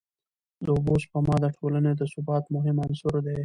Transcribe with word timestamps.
د 0.65 0.65
اوبو 0.75 0.93
سپما 1.03 1.35
د 1.41 1.45
ټولني 1.57 1.91
د 1.99 2.01
ثبات 2.13 2.43
مهم 2.55 2.75
عنصر 2.85 3.15
دی. 3.25 3.37